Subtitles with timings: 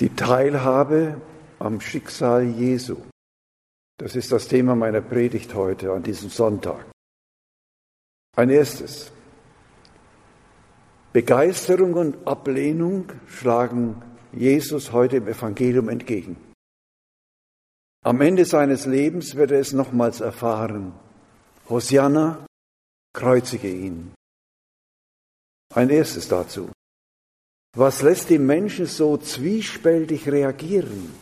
[0.00, 1.20] Die Teilhabe
[1.58, 2.96] am Schicksal Jesu.
[3.98, 6.90] Das ist das Thema meiner Predigt heute an diesem Sonntag.
[8.34, 9.12] Ein erstes.
[11.12, 14.00] Begeisterung und Ablehnung schlagen
[14.32, 16.38] Jesus heute im Evangelium entgegen.
[18.02, 20.94] Am Ende seines Lebens wird er es nochmals erfahren.
[21.68, 22.46] Hosianna,
[23.12, 24.14] kreuzige ihn.
[25.74, 26.70] Ein erstes dazu.
[27.76, 31.14] Was lässt die Menschen so zwiespältig reagieren?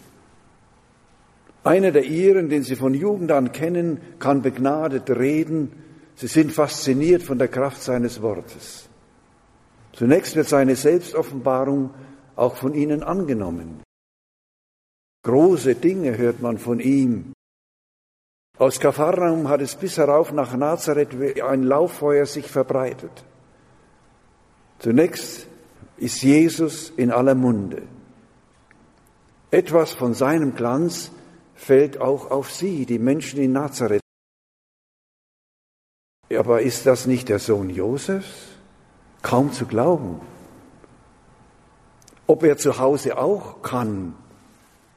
[1.63, 5.73] Einer der Iren, den Sie von Jugend an kennen, kann begnadet reden.
[6.15, 8.89] Sie sind fasziniert von der Kraft seines Wortes.
[9.93, 11.93] Zunächst wird seine Selbstoffenbarung
[12.37, 13.83] auch von ihnen angenommen.
[15.25, 17.33] Große Dinge hört man von ihm.
[18.57, 23.25] Aus Kapharnaum hat es bis herauf nach Nazareth wie ein Lauffeuer sich verbreitet.
[24.79, 25.48] Zunächst
[26.01, 27.83] ist Jesus in aller Munde.
[29.51, 31.11] Etwas von seinem Glanz
[31.55, 34.03] fällt auch auf sie, die Menschen in Nazareth.
[36.37, 38.49] Aber ist das nicht der Sohn Josefs?
[39.23, 40.21] Kaum zu glauben.
[42.27, 44.15] Ob er zu Hause auch kann,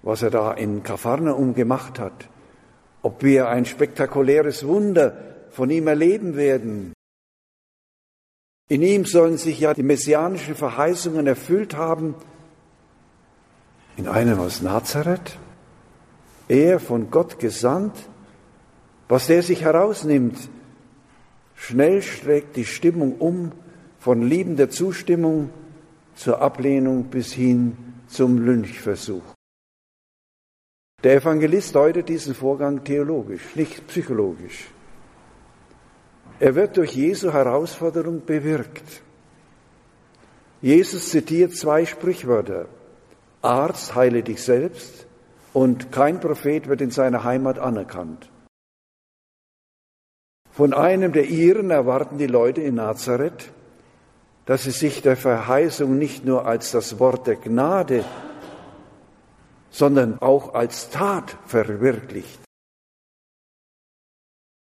[0.04, 2.28] was er da in Kapharnaum gemacht hat,
[3.02, 5.18] ob wir ein spektakuläres Wunder
[5.50, 6.94] von ihm erleben werden.
[8.72, 12.16] In ihm sollen sich ja die messianischen Verheißungen erfüllt haben.
[13.98, 15.38] In einem aus Nazareth,
[16.48, 17.98] er von Gott gesandt,
[19.10, 20.38] was der sich herausnimmt,
[21.54, 23.52] schnell schlägt die Stimmung um
[24.00, 25.50] von liebender Zustimmung
[26.16, 27.76] zur Ablehnung bis hin
[28.08, 29.36] zum Lynchversuch.
[31.04, 34.70] Der Evangelist deutet diesen Vorgang theologisch, nicht psychologisch.
[36.42, 39.04] Er wird durch Jesu Herausforderung bewirkt.
[40.60, 42.66] Jesus zitiert zwei Sprichwörter.
[43.44, 45.06] Arzt, heile dich selbst
[45.54, 48.28] und kein Prophet wird in seiner Heimat anerkannt.
[50.50, 53.52] Von einem der Iren erwarten die Leute in Nazareth,
[54.48, 58.04] dass sie sich der Verheißung nicht nur als das Wort der Gnade,
[59.70, 62.40] sondern auch als Tat verwirklicht.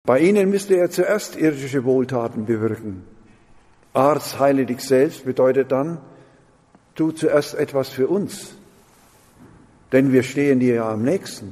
[0.03, 3.03] Bei ihnen müsste er zuerst irdische Wohltaten bewirken.
[3.93, 5.99] Arzt, heile dich selbst bedeutet dann,
[6.95, 8.55] tu zuerst etwas für uns,
[9.91, 11.51] denn wir stehen dir ja am nächsten.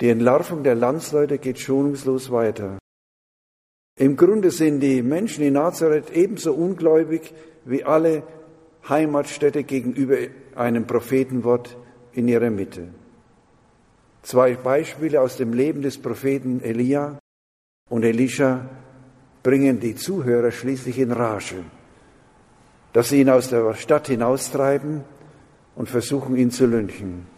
[0.00, 2.78] Die Entlarvung der Landsleute geht schonungslos weiter.
[3.98, 7.32] Im Grunde sind die Menschen in Nazareth ebenso ungläubig
[7.64, 8.22] wie alle
[8.86, 10.18] Heimatstädte gegenüber
[10.54, 11.78] einem Prophetenwort
[12.12, 12.88] in ihrer Mitte.
[14.26, 17.16] Zwei Beispiele aus dem Leben des Propheten Elia
[17.88, 18.68] und Elisha
[19.44, 21.62] bringen die Zuhörer schließlich in Rage,
[22.92, 25.04] dass sie ihn aus der Stadt hinaustreiben
[25.76, 27.28] und versuchen, ihn zu lynchen.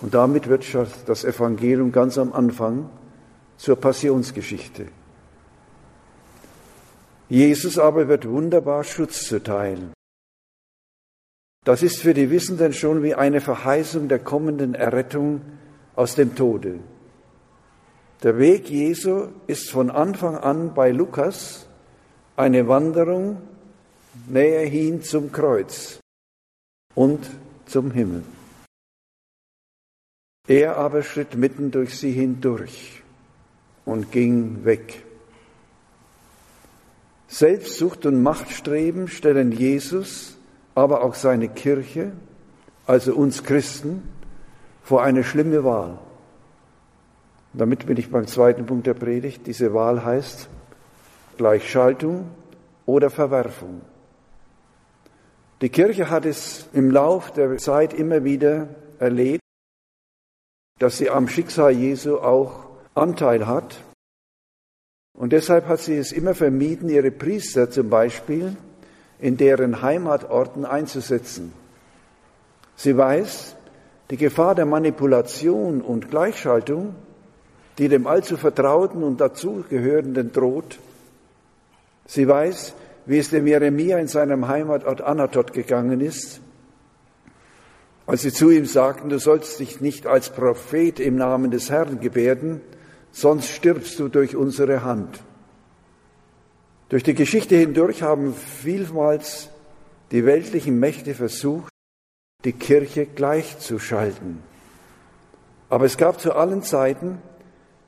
[0.00, 2.88] Und damit wird schon das Evangelium ganz am Anfang
[3.56, 4.86] zur Passionsgeschichte.
[7.28, 9.90] Jesus aber wird wunderbar Schutz zuteil.
[11.66, 15.40] Das ist für die Wissenden schon wie eine Verheißung der kommenden Errettung
[15.96, 16.78] aus dem Tode.
[18.22, 21.66] Der Weg Jesu ist von Anfang an bei Lukas
[22.36, 23.42] eine Wanderung
[24.28, 25.98] näher hin zum Kreuz
[26.94, 27.28] und
[27.66, 28.22] zum Himmel.
[30.46, 33.02] Er aber schritt mitten durch sie hindurch
[33.84, 35.02] und ging weg.
[37.26, 40.35] Selbstsucht und Machtstreben stellen Jesus,
[40.76, 42.12] aber auch seine Kirche,
[42.86, 44.08] also uns Christen,
[44.84, 45.98] vor eine schlimme Wahl.
[47.52, 49.46] Damit bin ich beim zweiten Punkt der Predigt.
[49.46, 50.48] Diese Wahl heißt
[51.38, 52.30] Gleichschaltung
[52.84, 53.80] oder Verwerfung.
[55.62, 58.68] Die Kirche hat es im Lauf der Zeit immer wieder
[59.00, 59.40] erlebt,
[60.78, 63.82] dass sie am Schicksal Jesu auch Anteil hat
[65.16, 68.54] und deshalb hat sie es immer vermieden, ihre Priester zum Beispiel
[69.18, 71.52] in deren Heimatorten einzusetzen.
[72.76, 73.56] Sie weiß,
[74.10, 76.94] die Gefahr der Manipulation und Gleichschaltung,
[77.78, 80.78] die dem allzu Vertrauten und dazugehörenden droht.
[82.06, 82.74] Sie weiß,
[83.06, 86.40] wie es dem Jeremia in seinem Heimatort Anatot gegangen ist,
[88.06, 92.00] als sie zu ihm sagten, du sollst dich nicht als Prophet im Namen des Herrn
[92.00, 92.60] gebärden,
[93.10, 95.20] sonst stirbst du durch unsere Hand.
[96.88, 99.50] Durch die Geschichte hindurch haben vielmals
[100.12, 101.72] die weltlichen Mächte versucht,
[102.44, 104.42] die Kirche gleichzuschalten.
[105.68, 107.20] Aber es gab zu allen Zeiten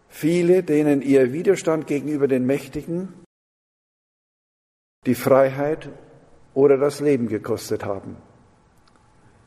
[0.08, 3.12] viele, denen ihr Widerstand gegenüber den Mächtigen
[5.06, 5.88] die Freiheit
[6.54, 8.16] oder das Leben gekostet haben.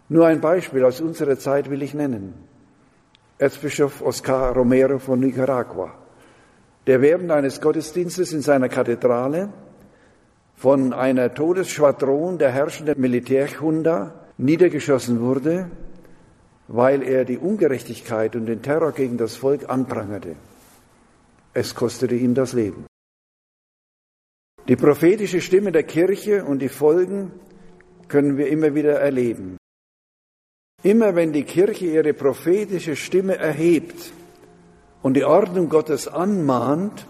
[0.07, 2.33] Nur ein Beispiel aus unserer Zeit will ich nennen.
[3.37, 5.93] Erzbischof Oscar Romero von Nicaragua,
[6.87, 9.53] der während eines Gottesdienstes in seiner Kathedrale
[10.55, 15.69] von einer Todesschwadron der herrschenden Militärjunta niedergeschossen wurde,
[16.67, 20.35] weil er die Ungerechtigkeit und den Terror gegen das Volk anprangerte.
[21.53, 22.85] Es kostete ihm das Leben.
[24.67, 27.31] Die prophetische Stimme der Kirche und die Folgen
[28.07, 29.57] können wir immer wieder erleben.
[30.83, 34.13] Immer wenn die Kirche ihre prophetische Stimme erhebt
[35.01, 37.07] und die Ordnung Gottes anmahnt,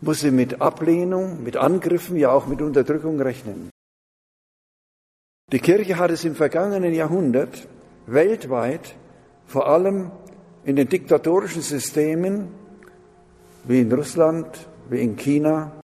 [0.00, 3.70] muss sie mit Ablehnung, mit Angriffen, ja auch mit Unterdrückung rechnen.
[5.52, 7.66] Die Kirche hat es im vergangenen Jahrhundert
[8.06, 8.96] weltweit,
[9.46, 10.10] vor allem
[10.64, 12.48] in den diktatorischen Systemen
[13.64, 15.80] wie in Russland, wie in China,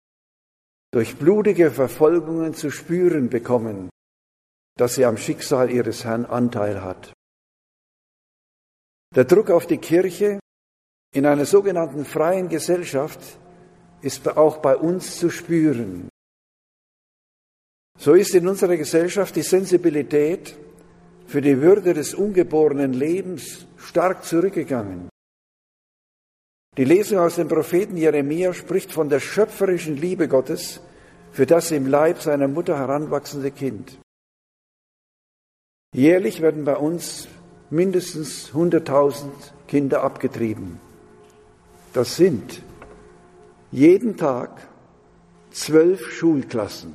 [0.91, 3.89] durch blutige Verfolgungen zu spüren bekommen,
[4.77, 7.13] dass sie am Schicksal ihres Herrn Anteil hat.
[9.15, 10.39] Der Druck auf die Kirche
[11.11, 13.19] in einer sogenannten freien Gesellschaft
[14.01, 16.09] ist auch bei uns zu spüren.
[17.97, 20.56] So ist in unserer Gesellschaft die Sensibilität
[21.27, 25.09] für die Würde des ungeborenen Lebens stark zurückgegangen.
[26.77, 30.79] Die Lesung aus dem Propheten Jeremia spricht von der schöpferischen Liebe Gottes
[31.31, 34.00] für das im Leib seiner Mutter heranwachsende Kind.
[35.94, 37.27] Jährlich werden bei uns
[37.69, 39.29] mindestens 100.000
[39.67, 40.79] Kinder abgetrieben.
[41.94, 42.62] Das sind
[43.71, 44.68] jeden Tag
[45.51, 46.94] zwölf Schulklassen.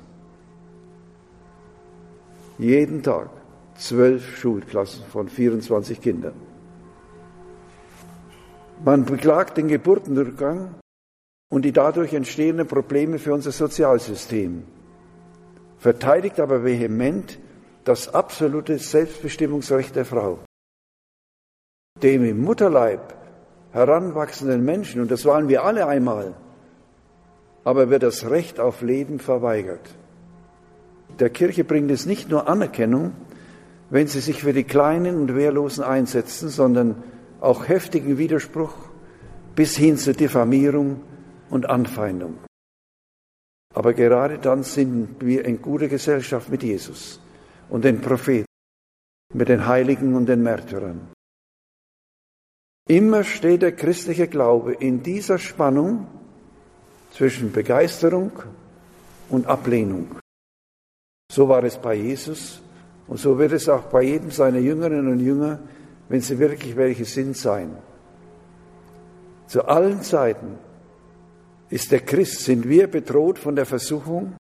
[2.58, 3.30] Jeden Tag
[3.76, 6.34] zwölf Schulklassen von 24 Kindern.
[8.84, 10.74] Man beklagt den Geburtenrückgang
[11.50, 14.64] und die dadurch entstehenden Probleme für unser Sozialsystem,
[15.78, 17.38] verteidigt aber vehement
[17.84, 20.38] das absolute Selbstbestimmungsrecht der Frau.
[22.02, 23.23] Dem im Mutterleib
[23.74, 26.34] heranwachsenden Menschen, und das waren wir alle einmal,
[27.64, 29.94] aber wird das Recht auf Leben verweigert.
[31.18, 33.12] Der Kirche bringt es nicht nur Anerkennung,
[33.90, 37.02] wenn sie sich für die Kleinen und Wehrlosen einsetzen, sondern
[37.40, 38.74] auch heftigen Widerspruch
[39.56, 41.00] bis hin zur Diffamierung
[41.50, 42.38] und Anfeindung.
[43.74, 47.20] Aber gerade dann sind wir in guter Gesellschaft mit Jesus
[47.68, 48.46] und den Propheten,
[49.34, 51.13] mit den Heiligen und den Märtyrern.
[52.86, 56.06] Immer steht der christliche Glaube in dieser Spannung
[57.12, 58.32] zwischen Begeisterung
[59.30, 60.18] und Ablehnung.
[61.32, 62.60] So war es bei Jesus
[63.06, 65.60] und so wird es auch bei jedem seiner Jüngerinnen und Jünger
[66.08, 67.76] wenn sie wirklich welche sind, sein.
[69.46, 70.58] Zu allen Zeiten
[71.70, 74.36] ist der Christ, sind wir bedroht von der Versuchung,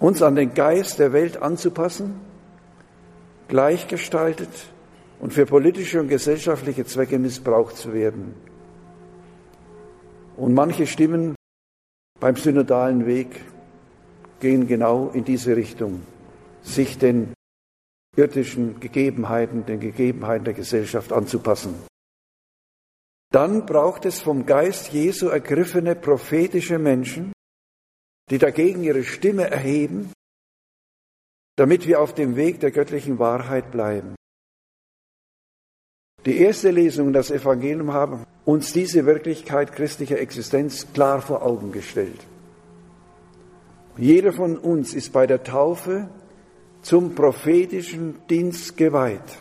[0.00, 2.20] uns an den Geist der Welt anzupassen,
[3.48, 4.50] gleichgestaltet
[5.24, 8.34] und für politische und gesellschaftliche Zwecke missbraucht zu werden.
[10.36, 11.34] Und manche Stimmen
[12.20, 13.40] beim synodalen Weg
[14.40, 16.02] gehen genau in diese Richtung,
[16.60, 17.32] sich den
[18.14, 21.74] irdischen Gegebenheiten, den Gegebenheiten der Gesellschaft anzupassen.
[23.32, 27.32] Dann braucht es vom Geist Jesu ergriffene prophetische Menschen,
[28.28, 30.12] die dagegen ihre Stimme erheben,
[31.56, 34.16] damit wir auf dem Weg der göttlichen Wahrheit bleiben.
[36.26, 42.26] Die erste Lesung, das Evangelium, haben uns diese Wirklichkeit christlicher Existenz klar vor Augen gestellt.
[43.96, 46.08] Jeder von uns ist bei der Taufe
[46.82, 49.38] zum prophetischen Dienst geweiht.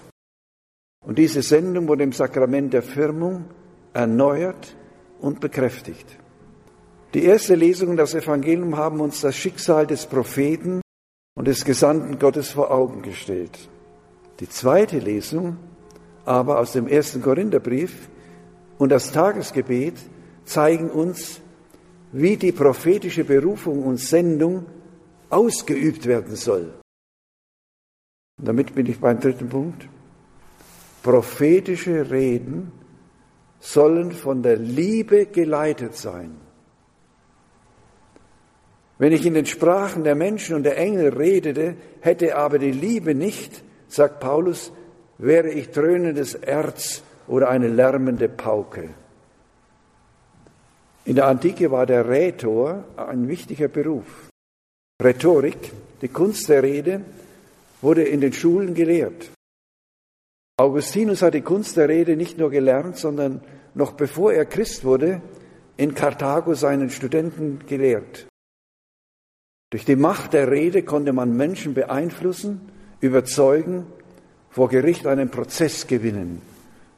[1.05, 3.45] Und diese Sendung wurde im Sakrament der Firmung
[3.93, 4.75] erneuert
[5.19, 6.05] und bekräftigt.
[7.13, 10.81] Die erste Lesung und das Evangelium haben uns das Schicksal des Propheten
[11.35, 13.69] und des Gesandten Gottes vor Augen gestellt.
[14.39, 15.57] Die zweite Lesung
[16.25, 18.09] aber aus dem ersten Korintherbrief
[18.77, 19.95] und das Tagesgebet
[20.45, 21.41] zeigen uns,
[22.11, 24.65] wie die prophetische Berufung und Sendung
[25.29, 26.73] ausgeübt werden soll.
[28.37, 29.87] Und damit bin ich beim dritten Punkt.
[31.01, 32.71] Prophetische Reden
[33.59, 36.35] sollen von der Liebe geleitet sein.
[38.97, 43.15] Wenn ich in den Sprachen der Menschen und der Engel redete, hätte aber die Liebe
[43.15, 44.71] nicht, sagt Paulus,
[45.23, 48.89] wäre ich dröhnendes Erz oder eine lärmende Pauke.
[51.05, 54.29] In der Antike war der Rhetor ein wichtiger Beruf.
[55.01, 57.01] Rhetorik, die Kunst der Rede,
[57.81, 59.31] wurde in den Schulen gelehrt.
[60.57, 63.41] Augustinus hat die Kunst der Rede nicht nur gelernt, sondern
[63.73, 65.21] noch bevor er Christ wurde,
[65.77, 68.27] in Karthago seinen Studenten gelehrt.
[69.71, 72.69] Durch die Macht der Rede konnte man Menschen beeinflussen,
[73.01, 73.87] überzeugen,
[74.53, 76.39] vor Gericht einen Prozess gewinnen.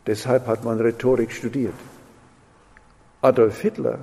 [0.05, 1.73] Deshalb hat man Rhetorik studiert.
[3.21, 3.99] Adolf Hitler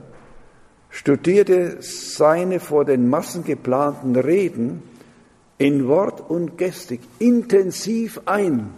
[0.89, 4.83] studierte seine vor den Massen geplanten Reden
[5.59, 8.71] in Wort und Gestik intensiv ein.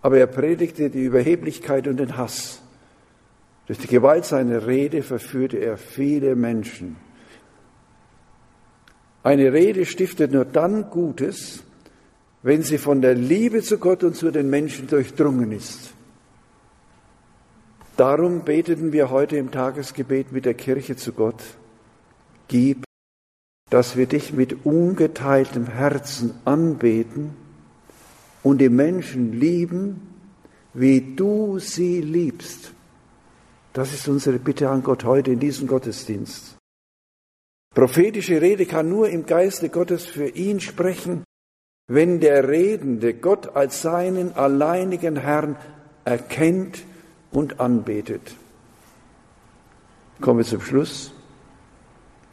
[0.00, 2.62] Aber er predigte die Überheblichkeit und den Hass.
[3.66, 6.96] Durch die Gewalt seiner Rede verführte er viele Menschen.
[9.24, 11.64] Eine Rede stiftet nur dann Gutes,
[12.42, 15.94] wenn sie von der Liebe zu Gott und zu den Menschen durchdrungen ist.
[17.96, 21.42] Darum beteten wir heute im Tagesgebet mit der Kirche zu Gott,
[22.48, 22.84] gib,
[23.70, 27.36] dass wir dich mit ungeteiltem Herzen anbeten
[28.42, 30.00] und die Menschen lieben,
[30.74, 32.72] wie du sie liebst.
[33.72, 36.56] Das ist unsere Bitte an Gott heute in diesem Gottesdienst.
[37.74, 41.24] Prophetische Rede kann nur im Geiste Gottes für ihn sprechen,
[41.88, 45.56] wenn der Redende Gott als seinen alleinigen Herrn
[46.04, 46.84] erkennt
[47.30, 48.34] und anbetet.
[50.20, 51.12] Kommen wir zum Schluss.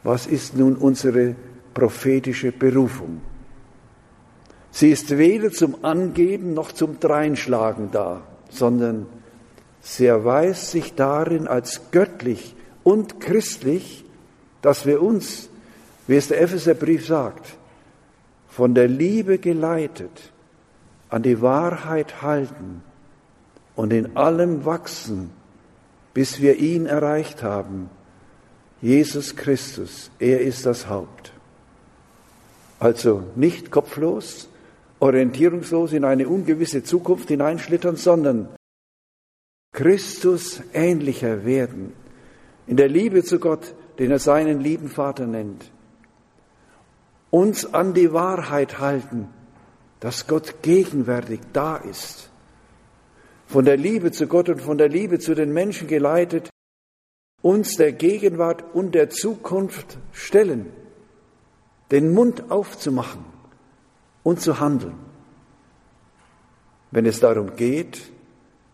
[0.02, 1.34] Was ist nun unsere
[1.74, 3.20] prophetische Berufung?
[4.70, 9.06] Sie ist weder zum Angeben noch zum Dreinschlagen da, sondern
[9.80, 12.54] sie erweist sich darin als göttlich
[12.84, 14.04] und christlich,
[14.62, 15.48] dass wir uns,
[16.06, 17.56] wie es der Epheserbrief sagt,
[18.60, 20.34] von der Liebe geleitet
[21.08, 22.82] an die Wahrheit halten
[23.74, 25.30] und in allem wachsen,
[26.12, 27.88] bis wir ihn erreicht haben.
[28.82, 31.32] Jesus Christus, er ist das Haupt.
[32.78, 34.50] Also nicht kopflos,
[34.98, 38.50] orientierungslos in eine ungewisse Zukunft hineinschlittern, sondern
[39.72, 41.94] Christus ähnlicher werden,
[42.66, 45.70] in der Liebe zu Gott, den er seinen lieben Vater nennt.
[47.30, 49.28] Uns an die Wahrheit halten,
[50.00, 52.30] dass Gott gegenwärtig da ist.
[53.46, 56.50] Von der Liebe zu Gott und von der Liebe zu den Menschen geleitet,
[57.42, 60.72] uns der Gegenwart und der Zukunft stellen,
[61.90, 63.24] den Mund aufzumachen
[64.22, 64.98] und zu handeln.
[66.90, 68.10] Wenn es darum geht,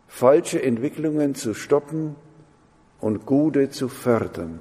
[0.08, 2.16] falsche Entwicklungen zu stoppen
[3.00, 4.60] und gute zu fördern.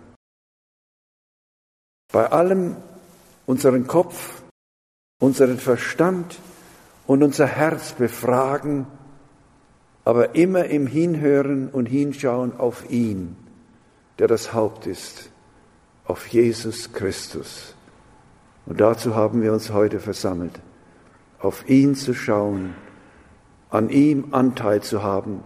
[2.11, 2.77] Bei allem
[3.45, 4.43] unseren Kopf,
[5.19, 6.39] unseren Verstand
[7.07, 8.87] und unser Herz befragen,
[10.03, 13.35] aber immer im Hinhören und Hinschauen auf ihn,
[14.19, 15.29] der das Haupt ist,
[16.05, 17.75] auf Jesus Christus.
[18.65, 20.59] Und dazu haben wir uns heute versammelt,
[21.39, 22.75] auf ihn zu schauen,
[23.69, 25.43] an ihm Anteil zu haben